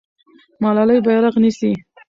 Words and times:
ملالۍ 0.61 0.97
بیرغ 1.05 1.35
نیسي. 1.43 1.71